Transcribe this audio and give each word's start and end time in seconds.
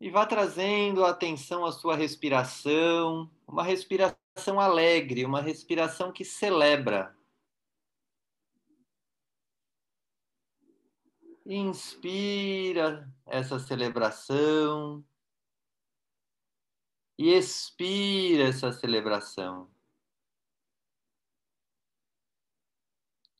E 0.00 0.10
vá 0.10 0.26
trazendo 0.26 1.04
atenção 1.04 1.64
à 1.64 1.72
sua 1.72 1.96
respiração, 1.96 3.30
uma 3.46 3.62
respiração 3.62 4.60
alegre, 4.60 5.24
uma 5.24 5.40
respiração 5.40 6.12
que 6.12 6.24
celebra. 6.24 7.16
Inspira 11.46 13.08
essa 13.24 13.58
celebração 13.58 15.04
e 17.18 17.32
expira 17.32 18.48
essa 18.48 18.72
celebração. 18.72 19.70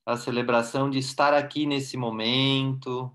A 0.05 0.17
celebração 0.17 0.89
de 0.89 0.99
estar 0.99 1.35
aqui 1.35 1.67
nesse 1.67 1.97
momento, 1.97 3.13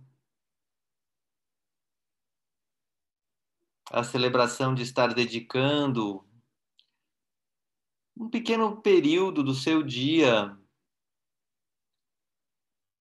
a 3.92 4.04
celebração 4.04 4.74
de 4.74 4.84
estar 4.84 5.14
dedicando 5.14 6.26
um 8.16 8.30
pequeno 8.30 8.82
período 8.82 9.44
do 9.44 9.54
seu 9.54 9.84
dia 9.84 10.58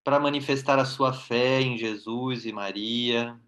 para 0.03 0.19
manifestar 0.19 0.81
a 0.81 0.85
sua 0.85 1.13
fé 1.13 1.61
em 1.61 1.79
Jesus 1.79 2.45
e 2.45 2.53
Maria. 2.53 3.41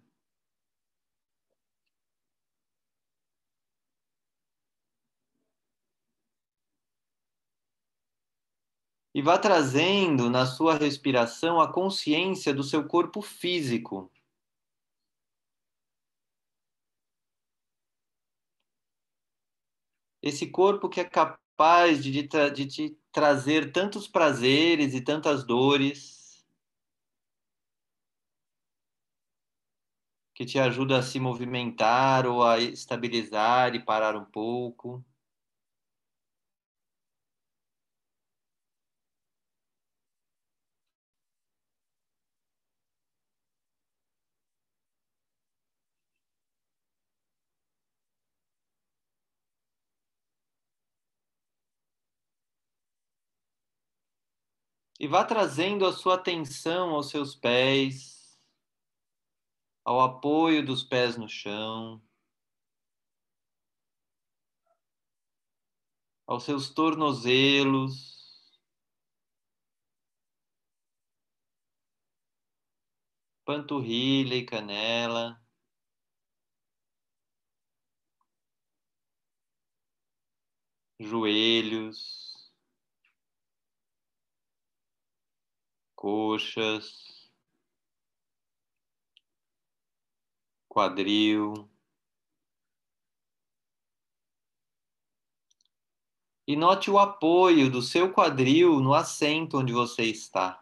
E 9.13 9.21
vá 9.21 9.37
trazendo 9.37 10.29
na 10.29 10.45
sua 10.45 10.75
respiração 10.75 11.59
a 11.59 11.71
consciência 11.71 12.53
do 12.53 12.63
seu 12.63 12.87
corpo 12.87 13.21
físico. 13.21 14.12
Esse 20.23 20.47
corpo 20.47 20.87
que 20.89 21.01
é 21.01 21.03
capaz 21.03 22.01
de, 22.01 22.09
de, 22.09 22.49
de 22.51 22.65
te 22.65 22.97
trazer 23.11 23.73
tantos 23.73 24.07
prazeres 24.07 24.93
e 24.95 25.01
tantas 25.01 25.43
dores. 25.43 26.13
que 30.35 30.45
te 30.45 30.57
ajuda 30.57 30.97
a 30.97 31.03
se 31.03 31.19
movimentar 31.19 32.25
ou 32.25 32.43
a 32.43 32.59
estabilizar 32.59 33.75
e 33.75 33.79
parar 33.85 34.15
um 34.15 34.25
pouco. 34.25 35.05
E 55.03 55.07
vá 55.07 55.25
trazendo 55.25 55.85
a 55.85 55.91
sua 55.91 56.15
atenção 56.15 56.91
aos 56.91 57.09
seus 57.09 57.35
pés 57.35 58.39
ao 59.83 59.99
apoio 59.99 60.65
dos 60.65 60.81
pés 60.81 61.17
no 61.17 61.27
chão, 61.27 62.01
aos 66.25 66.43
seus 66.43 66.69
tornozelos. 66.69 68.13
Panturrilha 73.43 74.35
e 74.35 74.45
canela. 74.45 75.37
Joelhos, 80.97 82.22
coxas, 86.03 87.31
quadril. 90.67 91.69
E 96.45 96.57
note 96.57 96.91
o 96.91 96.99
apoio 96.99 97.71
do 97.71 97.81
seu 97.81 98.11
quadril 98.11 98.81
no 98.81 98.93
assento 98.93 99.59
onde 99.59 99.71
você 99.71 100.03
está. 100.03 100.61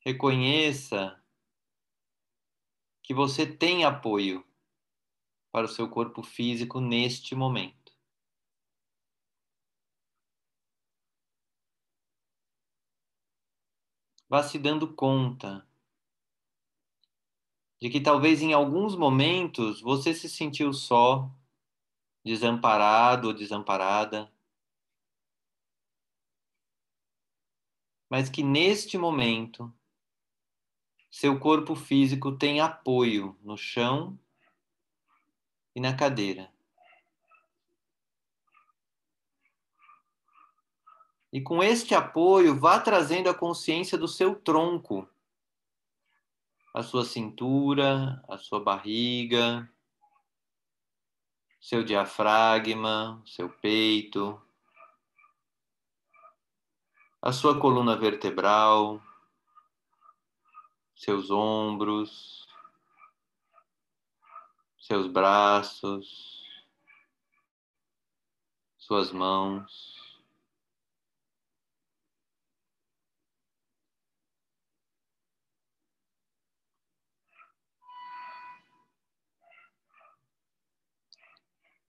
Reconheça 0.00 1.22
que 3.04 3.14
você 3.14 3.46
tem 3.46 3.84
apoio 3.84 4.44
para 5.52 5.66
o 5.66 5.68
seu 5.68 5.88
corpo 5.88 6.24
físico 6.24 6.80
neste 6.80 7.36
momento. 7.36 7.75
Vá 14.28 14.42
se 14.42 14.58
dando 14.58 14.92
conta 14.92 15.66
de 17.80 17.88
que 17.88 18.00
talvez 18.00 18.42
em 18.42 18.52
alguns 18.52 18.96
momentos 18.96 19.80
você 19.80 20.12
se 20.12 20.28
sentiu 20.28 20.72
só, 20.72 21.30
desamparado 22.24 23.28
ou 23.28 23.34
desamparada, 23.34 24.32
mas 28.10 28.28
que 28.28 28.42
neste 28.42 28.98
momento 28.98 29.72
seu 31.10 31.38
corpo 31.38 31.76
físico 31.76 32.36
tem 32.36 32.60
apoio 32.60 33.38
no 33.42 33.56
chão 33.56 34.18
e 35.74 35.80
na 35.80 35.96
cadeira. 35.96 36.55
E 41.36 41.40
com 41.42 41.62
este 41.62 41.94
apoio, 41.94 42.58
vá 42.58 42.80
trazendo 42.80 43.28
a 43.28 43.34
consciência 43.34 43.98
do 43.98 44.08
seu 44.08 44.34
tronco 44.34 45.06
a 46.72 46.82
sua 46.82 47.04
cintura, 47.04 48.24
a 48.26 48.38
sua 48.38 48.58
barriga, 48.58 49.70
seu 51.60 51.84
diafragma, 51.84 53.22
seu 53.26 53.50
peito, 53.50 54.40
a 57.20 57.32
sua 57.32 57.60
coluna 57.60 57.96
vertebral, 57.96 59.02
seus 60.94 61.30
ombros, 61.30 62.48
seus 64.78 65.06
braços, 65.06 66.42
suas 68.78 69.12
mãos. 69.12 70.05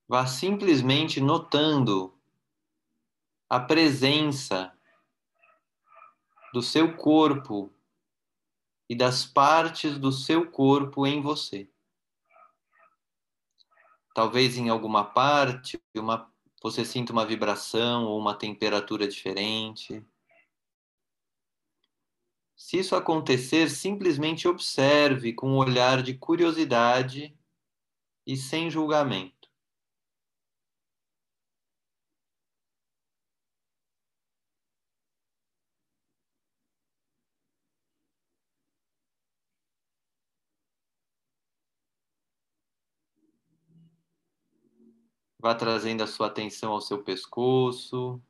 Vá 0.08 0.26
simplesmente 0.26 1.20
notando 1.20 2.18
a 3.46 3.60
presença 3.60 4.72
do 6.52 6.62
seu 6.62 6.96
corpo 6.96 7.70
e 8.88 8.96
das 8.96 9.26
partes 9.26 9.98
do 9.98 10.10
seu 10.10 10.50
corpo 10.50 11.06
em 11.06 11.20
você. 11.20 11.68
Talvez 14.14 14.56
em 14.56 14.70
alguma 14.70 15.04
parte 15.04 15.78
uma, 15.94 16.32
você 16.62 16.86
sinta 16.86 17.12
uma 17.12 17.26
vibração 17.26 18.06
ou 18.06 18.18
uma 18.18 18.34
temperatura 18.34 19.06
diferente. 19.06 20.02
Se 22.56 22.78
isso 22.78 22.96
acontecer, 22.96 23.70
simplesmente 23.70 24.48
observe 24.48 25.34
com 25.34 25.50
um 25.50 25.56
olhar 25.58 26.02
de 26.02 26.14
curiosidade 26.14 27.36
e 28.26 28.36
sem 28.36 28.70
julgamento. 28.70 29.37
Vá 45.40 45.54
trazendo 45.54 46.02
a 46.02 46.06
sua 46.06 46.26
atenção 46.26 46.72
ao 46.72 46.80
seu 46.80 47.02
pescoço. 47.02 48.20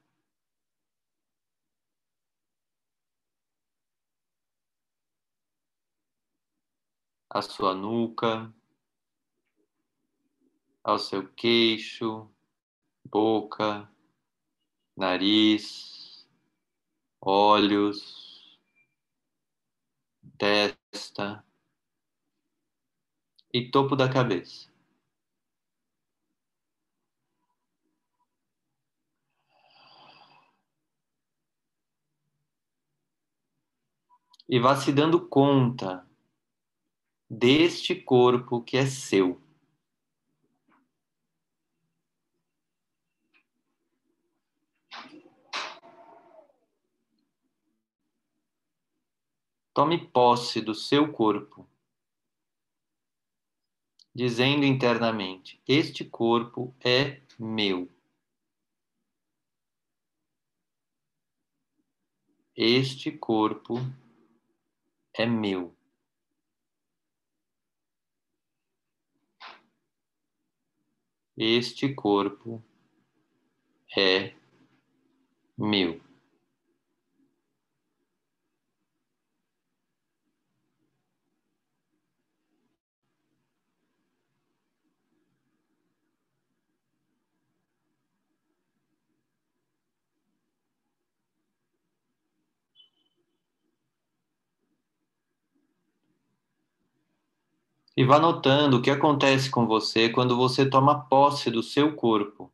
A 7.31 7.43
sua 7.43 7.75
nuca, 7.75 8.53
ao 10.83 10.99
seu 10.99 11.29
queixo, 11.35 12.31
boca, 13.05 13.91
nariz, 14.97 16.29
olhos, 17.21 18.59
testa, 20.39 21.45
e 23.53 23.71
topo 23.71 23.97
da 23.97 24.11
cabeça. 24.11 24.78
E 34.49 34.59
vá 34.59 34.75
se 34.77 34.91
dando 34.93 35.29
conta 35.29 36.09
deste 37.29 37.95
corpo 37.95 38.63
que 38.63 38.79
é 38.79 38.87
seu. 38.87 39.39
Tome 49.75 50.09
posse 50.09 50.63
do 50.63 50.75
seu 50.75 51.13
corpo, 51.13 51.69
dizendo 54.15 54.65
internamente: 54.65 55.63
Este 55.69 56.05
corpo 56.05 56.75
é 56.81 57.21
meu. 57.39 57.89
Este 62.57 63.13
corpo 63.13 63.77
é 63.77 64.08
meu. 65.27 65.75
Este 71.37 71.95
corpo 71.95 72.63
é 73.97 74.35
meu. 75.57 76.08
E 97.99 98.03
vá 98.03 98.19
notando 98.19 98.79
o 98.79 98.81
que 98.81 98.91
acontece 98.91 99.51
com 99.51 99.67
você 99.67 100.09
quando 100.09 100.35
você 100.35 100.65
toma 100.71 101.07
posse 101.07 101.51
do 101.51 101.63
seu 101.63 101.95
corpo. 101.95 102.51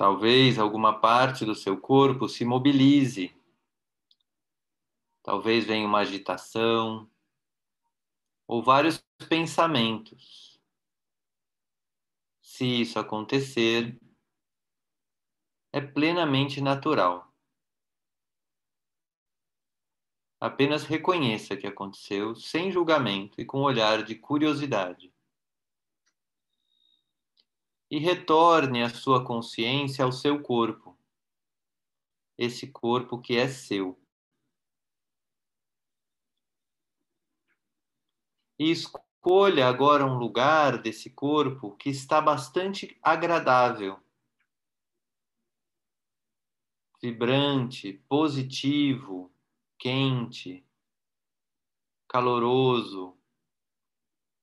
Talvez 0.00 0.58
alguma 0.58 0.98
parte 0.98 1.44
do 1.44 1.54
seu 1.54 1.78
corpo 1.78 2.26
se 2.26 2.42
mobilize. 2.42 3.36
Talvez 5.22 5.66
venha 5.66 5.86
uma 5.86 5.98
agitação 5.98 7.06
ou 8.46 8.62
vários 8.62 9.04
pensamentos. 9.28 10.58
Se 12.40 12.64
isso 12.64 12.98
acontecer, 12.98 14.00
é 15.70 15.82
plenamente 15.82 16.62
natural. 16.62 17.30
Apenas 20.40 20.84
reconheça 20.84 21.58
que 21.58 21.66
aconteceu 21.66 22.34
sem 22.34 22.72
julgamento 22.72 23.38
e 23.38 23.44
com 23.44 23.60
olhar 23.60 24.02
de 24.02 24.14
curiosidade 24.14 25.09
e 27.90 27.98
retorne 27.98 28.84
a 28.84 28.88
sua 28.88 29.24
consciência 29.24 30.04
ao 30.04 30.12
seu 30.12 30.40
corpo, 30.40 30.96
esse 32.38 32.68
corpo 32.68 33.20
que 33.20 33.36
é 33.36 33.48
seu. 33.48 34.00
E 38.56 38.70
escolha 38.70 39.66
agora 39.66 40.06
um 40.06 40.16
lugar 40.16 40.80
desse 40.80 41.10
corpo 41.10 41.76
que 41.76 41.90
está 41.90 42.20
bastante 42.20 42.96
agradável, 43.02 43.98
vibrante, 47.02 47.94
positivo, 48.08 49.32
quente, 49.78 50.64
caloroso, 52.06 53.18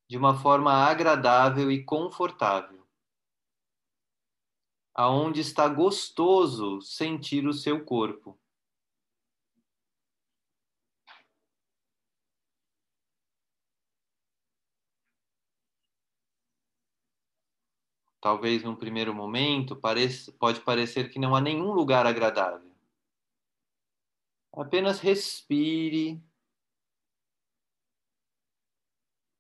de 0.10 0.18
uma 0.18 0.38
forma 0.38 0.74
agradável 0.74 1.72
e 1.72 1.84
confortável 1.84 2.77
aonde 4.98 5.42
está 5.42 5.68
gostoso 5.70 6.82
sentir 6.82 7.48
o 7.48 7.54
seu 7.54 7.86
corpo. 7.86 8.36
Talvez 18.20 18.64
num 18.64 18.76
primeiro 18.76 19.14
momento 19.14 19.76
pareça, 19.76 20.32
pode 20.34 20.62
parecer 20.62 21.12
que 21.12 21.20
não 21.20 21.36
há 21.36 21.40
nenhum 21.40 21.72
lugar 21.72 22.08
agradável. 22.08 22.76
Apenas 24.52 25.00
respire 25.00 26.20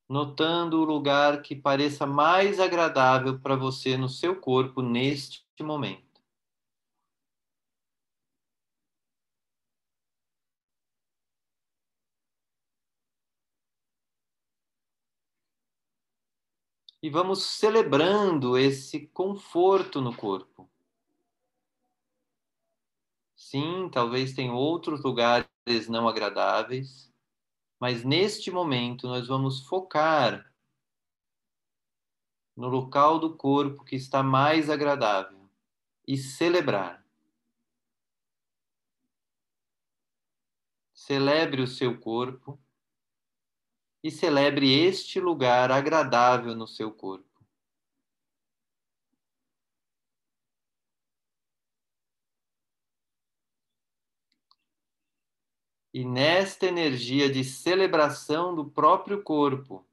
notando 0.09 0.79
o 0.81 0.85
lugar 0.85 1.41
que 1.41 1.55
pareça 1.55 2.05
mais 2.05 2.59
agradável 2.59 3.39
para 3.39 3.55
você 3.55 3.97
no 3.97 4.09
seu 4.09 4.39
corpo 4.39 4.81
neste 4.81 5.43
momento. 5.61 6.21
E 17.01 17.09
vamos 17.09 17.43
celebrando 17.43 18.57
esse 18.57 19.07
conforto 19.07 20.01
no 20.01 20.15
corpo. 20.15 20.69
Sim, 23.35 23.89
talvez 23.89 24.33
tenha 24.33 24.51
outros 24.51 25.03
lugares 25.03 25.47
não 25.87 26.07
agradáveis, 26.07 27.13
mas 27.79 28.03
neste 28.03 28.49
momento 28.49 29.07
nós 29.07 29.27
vamos 29.27 29.65
focar 29.65 30.51
no 32.55 32.67
local 32.67 33.19
do 33.19 33.35
corpo 33.37 33.83
que 33.83 33.95
está 33.95 34.23
mais 34.23 34.69
agradável 34.69 35.47
e 36.07 36.17
celebrar. 36.17 37.05
Celebre 40.91 41.61
o 41.61 41.67
seu 41.67 41.99
corpo 41.99 42.59
e 44.03 44.09
celebre 44.09 44.73
este 44.73 45.19
lugar 45.19 45.71
agradável 45.71 46.55
no 46.55 46.67
seu 46.67 46.91
corpo. 46.91 47.36
E 55.97 56.05
nesta 56.05 56.67
energia 56.67 57.27
de 57.27 57.43
celebração 57.43 58.53
do 58.53 58.69
próprio 58.69 59.23
corpo, 59.23 59.83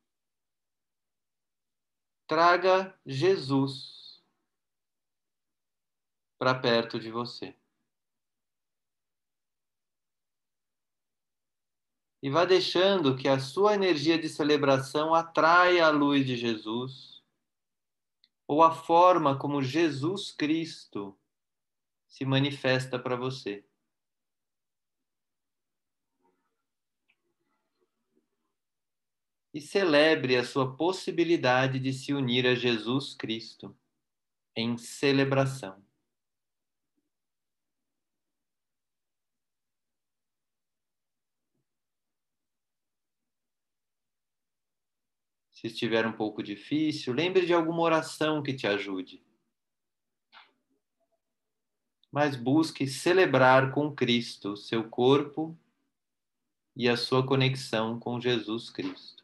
traga 2.26 2.94
Jesus 3.06 4.22
para 6.36 6.54
perto 6.54 7.00
de 7.00 7.10
você. 7.10 7.56
E 12.22 12.28
vá 12.28 12.44
deixando 12.44 13.16
que 13.16 13.26
a 13.26 13.40
sua 13.40 13.72
energia 13.72 14.18
de 14.18 14.28
celebração 14.28 15.14
atraia 15.14 15.86
a 15.86 15.90
luz 15.90 16.26
de 16.26 16.36
Jesus, 16.36 17.24
ou 18.46 18.62
a 18.62 18.74
forma 18.74 19.38
como 19.38 19.62
Jesus 19.62 20.30
Cristo 20.32 21.18
se 22.06 22.26
manifesta 22.26 22.98
para 22.98 23.16
você. 23.16 23.66
e 29.54 29.60
celebre 29.60 30.36
a 30.36 30.42
sua 30.42 30.76
possibilidade 30.76 31.78
de 31.78 31.92
se 31.92 32.12
unir 32.12 32.44
a 32.44 32.56
Jesus 32.56 33.14
Cristo 33.14 33.72
em 34.56 34.76
celebração. 34.76 35.80
Se 45.52 45.68
estiver 45.68 46.04
um 46.04 46.12
pouco 46.12 46.42
difícil, 46.42 47.14
lembre 47.14 47.46
de 47.46 47.54
alguma 47.54 47.80
oração 47.82 48.42
que 48.42 48.52
te 48.52 48.66
ajude. 48.66 49.22
Mas 52.10 52.34
busque 52.34 52.88
celebrar 52.88 53.72
com 53.72 53.94
Cristo 53.94 54.56
seu 54.56 54.90
corpo 54.90 55.56
e 56.76 56.88
a 56.88 56.96
sua 56.96 57.24
conexão 57.24 58.00
com 58.00 58.20
Jesus 58.20 58.68
Cristo. 58.68 59.23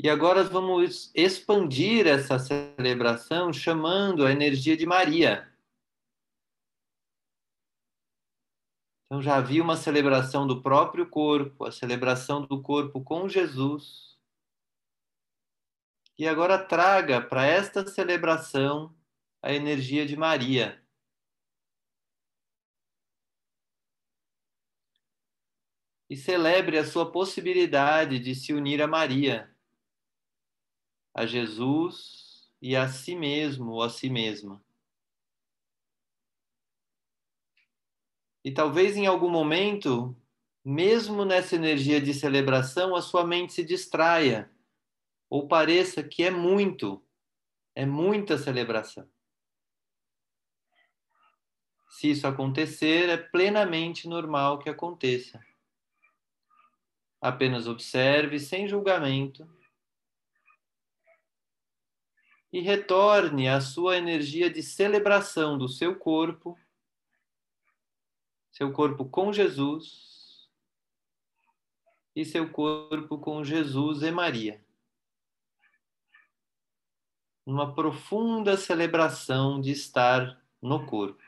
E 0.00 0.08
agora 0.08 0.44
vamos 0.44 1.10
expandir 1.12 2.06
essa 2.06 2.38
celebração 2.38 3.52
chamando 3.52 4.24
a 4.24 4.30
energia 4.30 4.76
de 4.76 4.86
Maria. 4.86 5.52
Então 9.06 9.20
já 9.20 9.36
havia 9.36 9.60
uma 9.60 9.76
celebração 9.76 10.46
do 10.46 10.62
próprio 10.62 11.10
corpo, 11.10 11.64
a 11.64 11.72
celebração 11.72 12.46
do 12.46 12.62
corpo 12.62 13.02
com 13.02 13.28
Jesus. 13.28 14.16
E 16.16 16.28
agora 16.28 16.64
traga 16.64 17.20
para 17.20 17.44
esta 17.44 17.84
celebração 17.84 18.96
a 19.42 19.52
energia 19.52 20.06
de 20.06 20.16
Maria. 20.16 20.80
E 26.08 26.16
celebre 26.16 26.78
a 26.78 26.86
sua 26.86 27.10
possibilidade 27.10 28.20
de 28.20 28.32
se 28.36 28.54
unir 28.54 28.80
a 28.80 28.86
Maria 28.86 29.57
a 31.18 31.26
Jesus 31.26 32.48
e 32.62 32.76
a 32.76 32.86
si 32.86 33.16
mesmo 33.16 33.72
ou 33.72 33.82
a 33.82 33.90
si 33.90 34.08
mesma. 34.08 34.62
E 38.44 38.52
talvez 38.52 38.96
em 38.96 39.04
algum 39.04 39.28
momento, 39.28 40.16
mesmo 40.64 41.24
nessa 41.24 41.56
energia 41.56 42.00
de 42.00 42.14
celebração, 42.14 42.94
a 42.94 43.02
sua 43.02 43.26
mente 43.26 43.52
se 43.52 43.64
distraia 43.64 44.48
ou 45.28 45.48
pareça 45.48 46.04
que 46.04 46.22
é 46.22 46.30
muito, 46.30 47.04
é 47.74 47.84
muita 47.84 48.38
celebração. 48.38 49.08
Se 51.90 52.10
isso 52.10 52.28
acontecer, 52.28 53.08
é 53.08 53.16
plenamente 53.16 54.06
normal 54.06 54.60
que 54.60 54.70
aconteça. 54.70 55.44
Apenas 57.20 57.66
observe 57.66 58.38
sem 58.38 58.68
julgamento 58.68 59.57
e 62.52 62.60
retorne 62.60 63.48
à 63.48 63.60
sua 63.60 63.96
energia 63.96 64.50
de 64.50 64.62
celebração 64.62 65.58
do 65.58 65.68
seu 65.68 65.96
corpo, 65.96 66.58
seu 68.50 68.72
corpo 68.72 69.04
com 69.04 69.32
Jesus 69.32 70.48
e 72.16 72.24
seu 72.24 72.50
corpo 72.50 73.18
com 73.18 73.44
Jesus 73.44 74.02
e 74.02 74.10
Maria. 74.10 74.64
Uma 77.44 77.74
profunda 77.74 78.56
celebração 78.56 79.60
de 79.60 79.70
estar 79.70 80.42
no 80.60 80.84
corpo. 80.86 81.27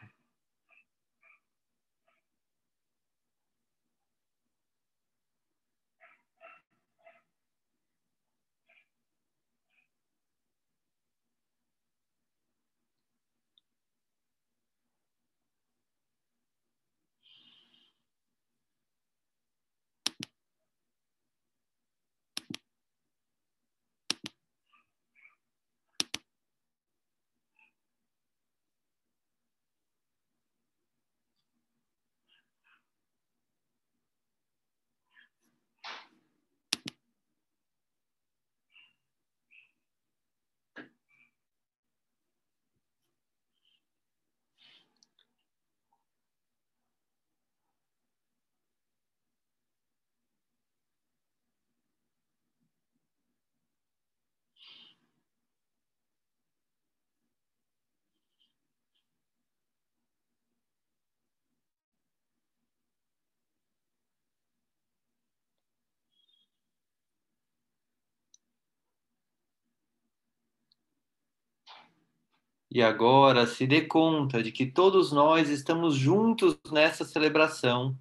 E 72.73 72.81
agora 72.81 73.49
se 73.49 73.67
dê 73.67 73.85
conta 73.85 74.41
de 74.41 74.53
que 74.53 74.65
todos 74.65 75.11
nós 75.11 75.49
estamos 75.49 75.97
juntos 75.97 76.57
nessa 76.71 77.05
celebração. 77.05 77.99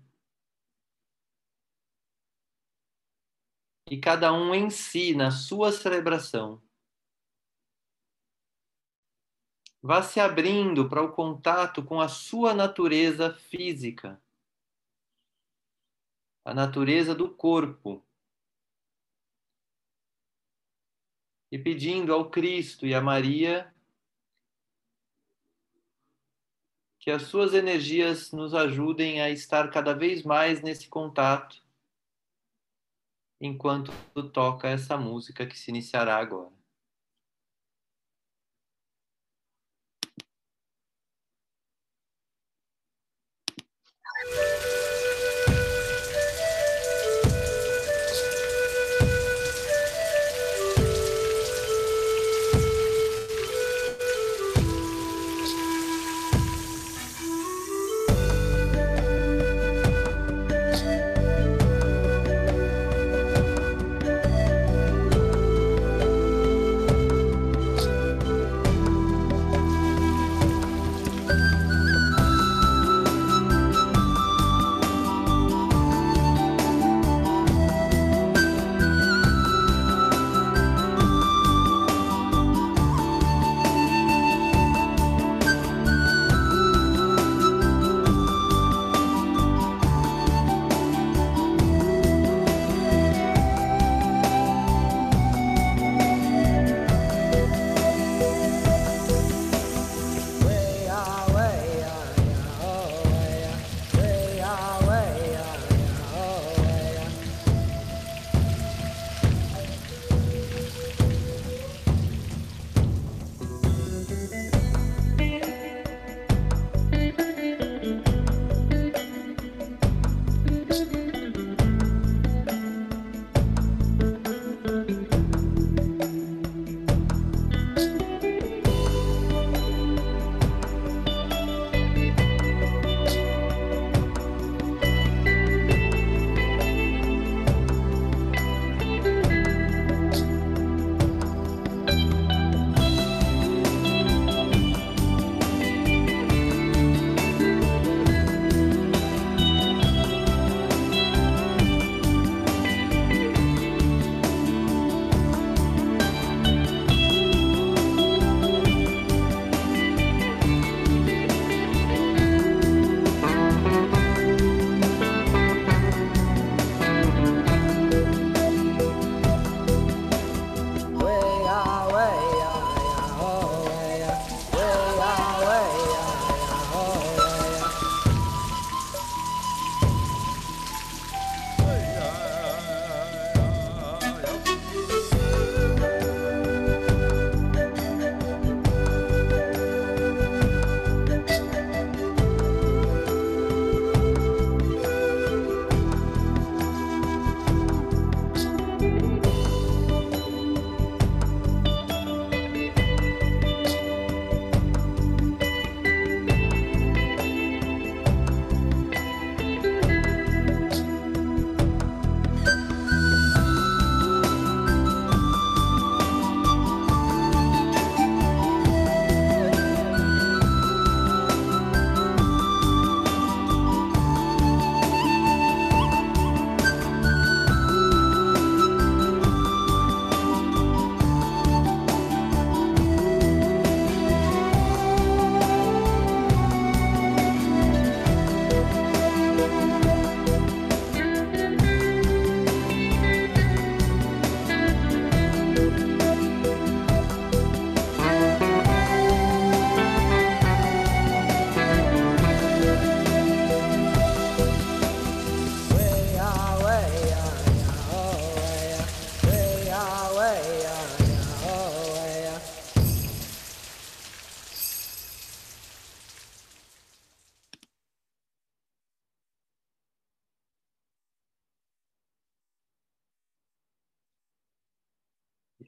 E 3.89 3.99
cada 3.99 4.31
um 4.31 4.53
em 4.53 4.69
si, 4.69 5.15
na 5.15 5.31
sua 5.31 5.71
celebração. 5.71 6.61
Vá 9.81 10.03
se 10.03 10.19
abrindo 10.19 10.87
para 10.87 11.01
o 11.01 11.11
contato 11.13 11.83
com 11.83 11.99
a 11.99 12.07
sua 12.07 12.53
natureza 12.53 13.33
física, 13.33 14.21
a 16.45 16.53
natureza 16.53 17.15
do 17.15 17.33
corpo. 17.33 18.05
E 21.51 21.57
pedindo 21.57 22.13
ao 22.13 22.29
Cristo 22.29 22.85
e 22.85 22.93
a 22.93 23.01
Maria 23.01 23.73
que 27.09 27.13
as 27.13 27.23
suas 27.23 27.55
energias 27.55 28.31
nos 28.31 28.53
ajudem 28.53 29.19
a 29.19 29.31
estar 29.31 29.71
cada 29.71 29.95
vez 29.95 30.21
mais 30.21 30.61
nesse 30.61 30.87
contato 30.87 31.59
enquanto 33.41 33.91
toca 34.31 34.67
essa 34.67 34.95
música 34.95 35.43
que 35.47 35.57
se 35.57 35.71
iniciará 35.71 36.17
agora. 36.17 36.58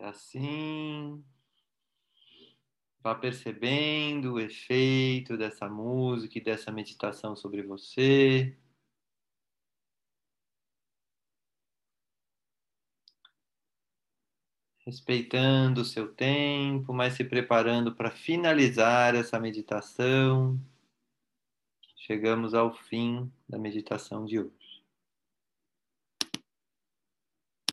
Assim, 0.02 1.24
vá 3.04 3.16
percebendo 3.16 4.34
o 4.34 4.40
efeito 4.40 5.38
dessa 5.38 5.70
música 5.70 6.38
e 6.38 6.44
dessa 6.44 6.72
meditação 6.72 7.36
sobre 7.36 7.62
você. 7.62 8.56
Respeitando 14.86 15.82
o 15.82 15.86
seu 15.86 16.14
tempo, 16.14 16.92
mas 16.94 17.14
se 17.14 17.24
preparando 17.24 17.96
para 17.96 18.12
finalizar 18.12 19.16
essa 19.16 19.40
meditação. 19.40 20.60
Chegamos 21.96 22.54
ao 22.54 22.74
fim 22.74 23.32
da 23.48 23.60
meditação 23.60 24.26
de 24.26 24.40
hoje. 24.40 24.61